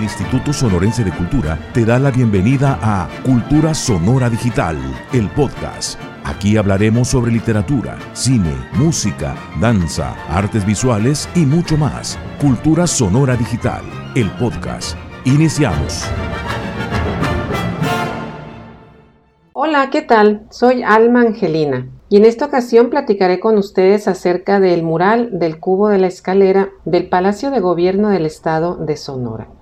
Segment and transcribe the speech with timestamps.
[0.00, 4.78] El Instituto Sonorense de Cultura te da la bienvenida a Cultura Sonora Digital,
[5.12, 6.00] el podcast.
[6.24, 12.18] Aquí hablaremos sobre literatura, cine, música, danza, artes visuales y mucho más.
[12.40, 13.82] Cultura Sonora Digital,
[14.14, 14.96] el podcast.
[15.26, 16.06] Iniciamos.
[19.52, 20.46] Hola, ¿qué tal?
[20.48, 25.90] Soy Alma Angelina y en esta ocasión platicaré con ustedes acerca del mural del cubo
[25.90, 29.59] de la escalera del Palacio de Gobierno del Estado de Sonora.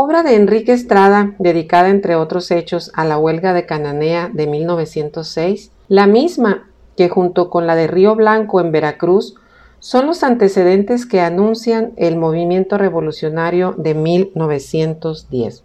[0.00, 5.72] Obra de Enrique Estrada, dedicada entre otros hechos a la huelga de Cananea de 1906,
[5.88, 9.34] la misma que junto con la de Río Blanco en Veracruz
[9.80, 15.64] son los antecedentes que anuncian el movimiento revolucionario de 1910.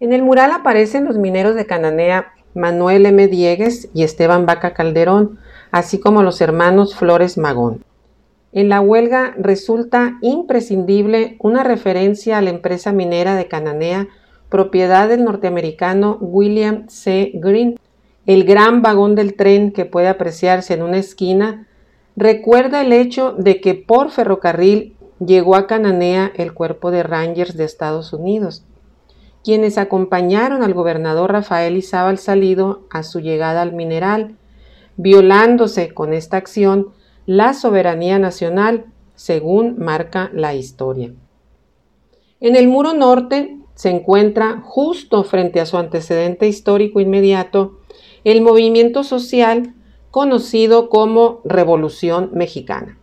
[0.00, 3.28] En el mural aparecen los mineros de Cananea Manuel M.
[3.28, 5.38] Diegues y Esteban Vaca Calderón,
[5.70, 7.84] así como los hermanos Flores Magón.
[8.54, 14.08] En la huelga resulta imprescindible una referencia a la empresa minera de Cananea,
[14.48, 17.32] propiedad del norteamericano William C.
[17.34, 17.78] Green.
[18.24, 21.66] El gran vagón del tren que puede apreciarse en una esquina
[22.16, 27.64] recuerda el hecho de que por ferrocarril llegó a Cananea el cuerpo de Rangers de
[27.64, 28.64] Estados Unidos
[29.44, 34.36] quienes acompañaron al gobernador Rafael Izábal Salido a su llegada al mineral,
[34.96, 36.88] violándose con esta acción
[37.26, 41.12] la soberanía nacional, según marca la historia.
[42.40, 47.80] En el muro norte se encuentra, justo frente a su antecedente histórico inmediato,
[48.24, 49.74] el movimiento social
[50.10, 52.98] conocido como Revolución Mexicana.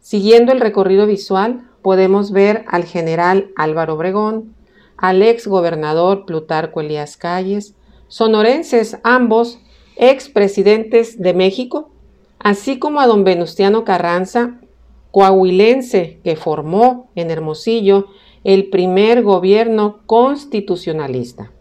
[0.00, 4.54] Siguiendo el recorrido visual, podemos ver al general Álvaro Obregón,
[4.96, 7.74] al ex gobernador Plutarco Elías Calles,
[8.08, 9.60] sonorenses ambos,
[9.96, 11.89] ex presidentes de México,
[12.40, 14.58] así como a don Venustiano Carranza,
[15.12, 18.06] coahuilense que formó en Hermosillo
[18.42, 21.52] el primer gobierno constitucionalista.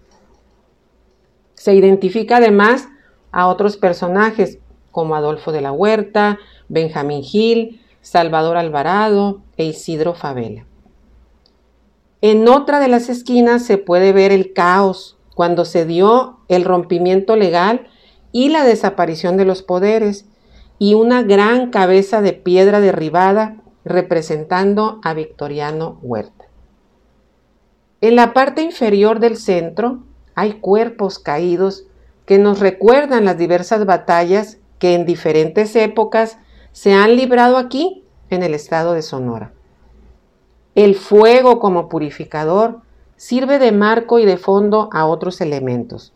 [1.55, 2.87] Se identifica además
[3.31, 4.59] a otros personajes
[4.91, 6.39] como Adolfo de la Huerta,
[6.69, 10.65] Benjamín Gil, Salvador Alvarado e Isidro Favela.
[12.21, 17.35] En otra de las esquinas se puede ver el caos cuando se dio el rompimiento
[17.35, 17.87] legal
[18.31, 20.25] y la desaparición de los poderes
[20.79, 26.45] y una gran cabeza de piedra derribada representando a Victoriano Huerta.
[28.01, 30.03] En la parte inferior del centro
[30.35, 31.85] hay cuerpos caídos
[32.25, 36.37] que nos recuerdan las diversas batallas que en diferentes épocas
[36.71, 39.51] se han librado aquí en el estado de Sonora.
[40.75, 42.81] El fuego como purificador
[43.17, 46.13] sirve de marco y de fondo a otros elementos.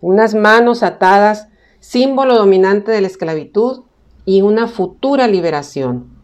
[0.00, 1.48] Unas manos atadas,
[1.88, 3.84] símbolo dominante de la esclavitud
[4.24, 6.16] y una futura liberación.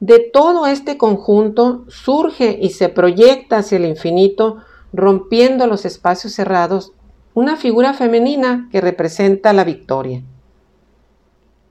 [0.00, 4.56] De todo este conjunto surge y se proyecta hacia el infinito,
[4.92, 6.94] rompiendo los espacios cerrados,
[7.32, 10.24] una figura femenina que representa la victoria.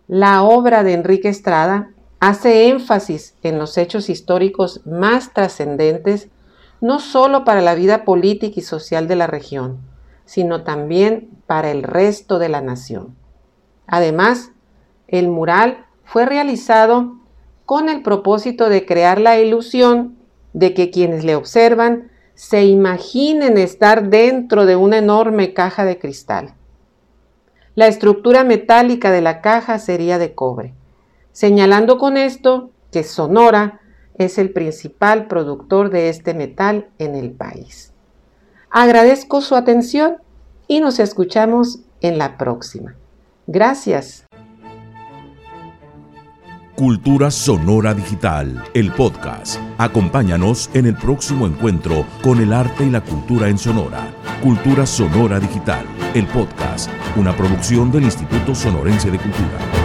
[0.08, 1.92] La obra de Enrique Estrada
[2.22, 6.30] hace énfasis en los hechos históricos más trascendentes,
[6.80, 9.80] no solo para la vida política y social de la región,
[10.24, 13.16] sino también para el resto de la nación.
[13.86, 14.54] Además,
[15.08, 17.20] el mural fue realizado
[17.68, 20.18] con el propósito de crear la ilusión
[20.54, 26.56] de que quienes le observan se imaginen estar dentro de una enorme caja de cristal.
[27.76, 30.74] La estructura metálica de la caja sería de cobre
[31.34, 33.80] señalando con esto que Sonora
[34.16, 37.94] es el principal productor de este metal en el país.
[38.72, 40.18] Agradezco su atención
[40.68, 42.96] y nos escuchamos en la próxima.
[43.48, 44.26] Gracias.
[46.76, 49.60] Cultura Sonora Digital, el podcast.
[49.78, 54.12] Acompáñanos en el próximo encuentro con el arte y la cultura en Sonora.
[54.42, 55.86] Cultura Sonora Digital,
[56.16, 59.83] el podcast, una producción del Instituto Sonorense de Cultura.